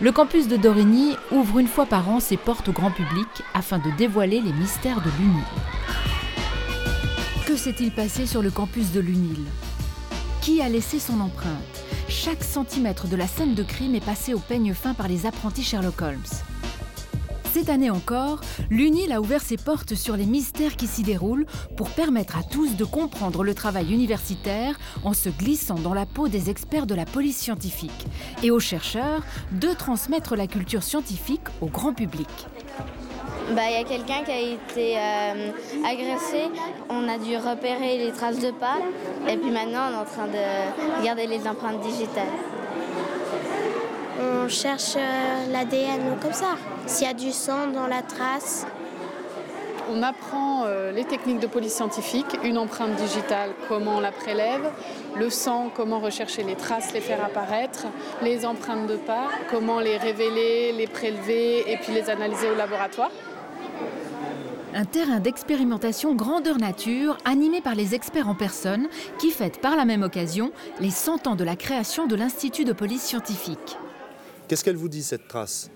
[0.00, 3.78] Le campus de Dorigny ouvre une fois par an ses portes au grand public afin
[3.78, 5.42] de dévoiler les mystères de l'UNIL.
[7.44, 9.44] Que s'est-il passé sur le campus de l'UNIL?
[10.40, 11.84] Qui a laissé son empreinte?
[12.08, 15.64] Chaque centimètre de la scène de crime est passé au peigne fin par les apprentis
[15.64, 16.22] Sherlock Holmes.
[17.58, 18.40] Cette année encore,
[18.70, 21.44] l'UNIL a ouvert ses portes sur les mystères qui s'y déroulent
[21.76, 26.28] pour permettre à tous de comprendre le travail universitaire en se glissant dans la peau
[26.28, 28.06] des experts de la police scientifique
[28.44, 32.28] et aux chercheurs de transmettre la culture scientifique au grand public.
[33.56, 35.50] Bah, il y a quelqu'un qui a été euh,
[35.84, 36.44] agressé.
[36.88, 38.76] On a dû repérer les traces de pas.
[39.28, 42.28] Et puis maintenant, on est en train de regarder les empreintes digitales.
[44.20, 46.56] On cherche euh, l'ADN comme ça.
[46.86, 48.66] S'il y a du sang dans la trace.
[49.90, 54.70] On apprend euh, les techniques de police scientifique, une empreinte digitale, comment on la prélève,
[55.16, 57.86] le sang, comment rechercher les traces, les faire apparaître,
[58.20, 63.10] les empreintes de pas, comment les révéler, les prélever et puis les analyser au laboratoire.
[64.74, 68.88] Un terrain d'expérimentation grandeur nature animé par les experts en personne
[69.18, 72.74] qui fêtent par la même occasion les 100 ans de la création de l'Institut de
[72.74, 73.78] police scientifique.
[74.48, 75.70] Qu'est-ce qu'elle vous dit cette trace?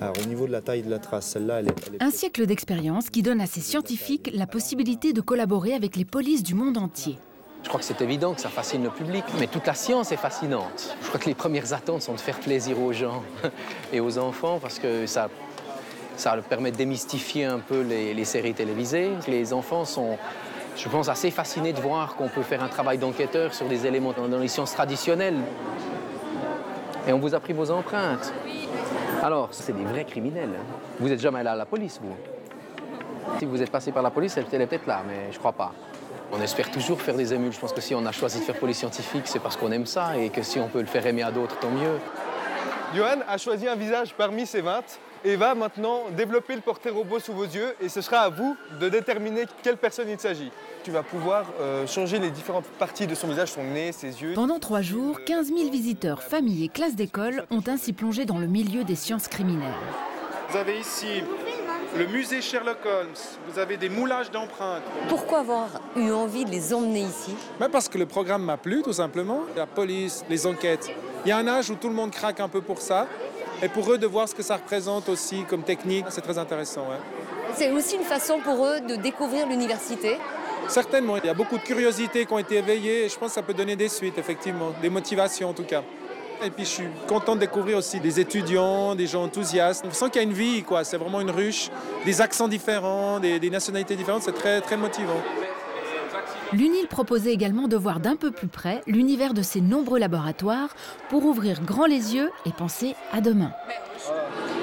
[0.00, 2.12] Alors, au niveau de la taille de la trace, celle-là, elle est, elle est Un
[2.12, 6.54] siècle d'expérience qui donne à ces scientifiques la possibilité de collaborer avec les polices du
[6.54, 7.18] monde entier.
[7.64, 10.16] Je crois que c'est évident que ça fascine le public, mais toute la science est
[10.16, 10.96] fascinante.
[11.02, 13.22] Je crois que les premières attentes sont de faire plaisir aux gens
[13.92, 15.28] et aux enfants parce que ça,
[16.16, 19.10] ça leur permet de démystifier un peu les, les séries télévisées.
[19.26, 20.18] Les enfants sont,
[20.76, 24.12] je pense, assez fascinés de voir qu'on peut faire un travail d'enquêteur sur des éléments
[24.12, 25.38] dans, dans les sciences traditionnelles.
[27.06, 28.32] Et on vous a pris vos empreintes.
[29.22, 30.50] Alors, c'est des vrais criminels.
[30.54, 30.64] hein.
[31.00, 32.14] Vous n'êtes jamais allé à la police, vous?
[33.38, 35.72] Si vous êtes passé par la police, elle est peut-être là, mais je crois pas.
[36.32, 37.52] On espère toujours faire des émules.
[37.52, 39.86] Je pense que si on a choisi de faire police scientifique, c'est parce qu'on aime
[39.86, 41.98] ça et que si on peut le faire aimer à d'autres, tant mieux.
[42.94, 44.82] Johan a choisi un visage parmi ses 20
[45.24, 48.54] et va maintenant développer le portrait robot sous vos yeux et ce sera à vous
[48.80, 50.50] de déterminer quelle personne il s'agit.
[50.84, 54.34] Tu vas pouvoir euh, changer les différentes parties de son visage, son nez, ses yeux.
[54.34, 58.46] Pendant trois jours, 15 000 visiteurs, familles et classes d'école ont ainsi plongé dans le
[58.46, 59.72] milieu des sciences criminelles.
[60.50, 61.22] Vous avez ici
[61.96, 63.08] le musée Sherlock Holmes,
[63.48, 64.82] vous avez des moulages d'empreintes.
[65.08, 67.34] Pourquoi avoir eu envie de les emmener ici?
[67.58, 69.40] Ben Parce que le programme m'a plu, tout simplement.
[69.56, 70.90] La police, les enquêtes.
[71.24, 73.06] Il y a un âge où tout le monde craque un peu pour ça.
[73.62, 76.82] Et pour eux, de voir ce que ça représente aussi comme technique, c'est très intéressant.
[76.82, 76.96] ouais.
[77.54, 80.18] C'est aussi une façon pour eux de découvrir l'université.
[80.68, 83.34] Certainement, il y a beaucoup de curiosités qui ont été éveillées et je pense que
[83.34, 85.82] ça peut donner des suites, effectivement, des motivations en tout cas.
[86.44, 89.84] Et puis je suis content de découvrir aussi des étudiants, des gens enthousiastes.
[89.88, 90.82] On sent qu'il y a une vie, quoi.
[90.82, 91.70] C'est vraiment une ruche,
[92.04, 94.22] des accents différents, des, des nationalités différentes.
[94.22, 95.20] C'est très, très motivant.
[96.52, 100.74] L'UNIL proposait également de voir d'un peu plus près l'univers de ses nombreux laboratoires
[101.08, 103.52] pour ouvrir grand les yeux et penser à demain.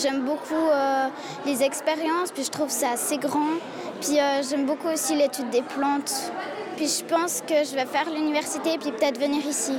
[0.00, 1.08] J'aime beaucoup euh,
[1.44, 3.58] les expériences, puis je trouve ça assez grand.
[4.00, 6.32] Puis euh, j'aime beaucoup aussi l'étude des plantes.
[6.76, 9.74] Puis je pense que je vais faire l'université, puis peut-être venir ici.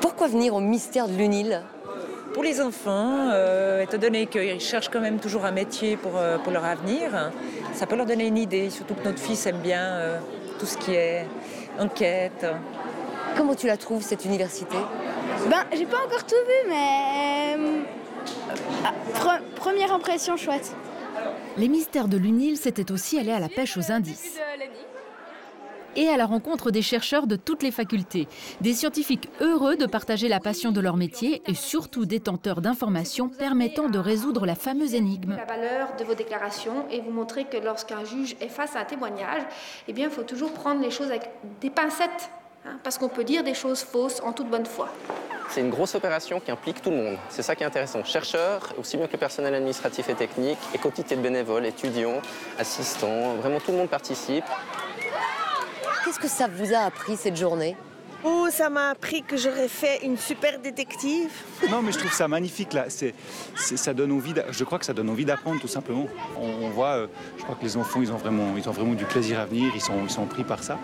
[0.00, 1.62] Pourquoi venir au mystère de l'UNIL?
[2.34, 6.38] Pour les enfants, euh, étant donné qu'ils cherchent quand même toujours un métier pour, euh,
[6.38, 7.32] pour leur avenir,
[7.74, 10.18] ça peut leur donner une idée, surtout que notre fils aime bien euh,
[10.60, 11.26] tout ce qui est
[11.78, 12.46] enquête.
[13.36, 14.76] Comment tu la trouves, cette université?
[15.48, 17.56] Ben, j'ai pas encore tout vu, mais.
[17.58, 17.80] euh,
[18.84, 20.72] ah, pre- première impression chouette.
[21.56, 24.38] Les mystères de l'UNIL, c'était aussi aller à la pêche aux indices.
[25.96, 28.28] Et à la rencontre des chercheurs de toutes les facultés,
[28.60, 33.88] des scientifiques heureux de partager la passion de leur métier et surtout détenteurs d'informations permettant
[33.88, 35.36] de résoudre la fameuse énigme.
[35.36, 38.84] la valeur de vos déclarations et vous montrer que lorsqu'un juge est face à un
[38.84, 39.42] témoignage,
[39.88, 41.28] eh bien, il faut toujours prendre les choses avec
[41.60, 42.30] des pincettes,
[42.66, 44.88] hein, parce qu'on peut dire des choses fausses en toute bonne foi.
[45.48, 47.16] C'est une grosse opération qui implique tout le monde.
[47.28, 48.04] C'est ça qui est intéressant.
[48.04, 52.22] Chercheurs, aussi bien que le personnel administratif et technique, et quantité de bénévoles, étudiants,
[52.56, 54.44] assistants, vraiment tout le monde participe.
[56.10, 57.76] Qu'est-ce que ça vous a appris cette journée?
[58.24, 61.30] Oh, ça m'a appris que j'aurais fait une super détective.
[61.70, 62.86] Non, mais je trouve ça magnifique là.
[62.88, 63.14] C'est,
[63.54, 64.34] c'est- ça donne envie.
[64.50, 66.06] Je crois que ça donne envie d'apprendre tout simplement.
[66.36, 67.06] On, on voit, euh,
[67.38, 69.70] je crois que les enfants, ils ont vraiment, ils ont vraiment du plaisir à venir.
[69.72, 70.78] Ils sont, ils sont pris par ça.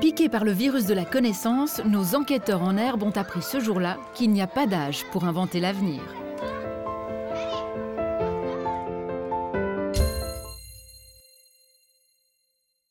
[0.00, 3.96] Piqués par le virus de la connaissance, nos enquêteurs en herbe ont appris ce jour-là
[4.12, 6.00] qu'il n'y a pas d'âge pour inventer l'avenir.